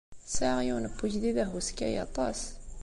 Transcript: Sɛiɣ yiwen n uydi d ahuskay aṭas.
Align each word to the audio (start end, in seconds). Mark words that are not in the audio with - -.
Sɛiɣ 0.35 0.59
yiwen 0.63 0.85
n 0.91 0.99
uydi 1.03 1.31
d 1.35 1.37
ahuskay 1.43 1.95
aṭas. 2.05 2.39